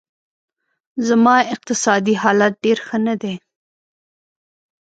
[1.07, 3.35] زما اقتصادي حالت ډېر ښه نه دی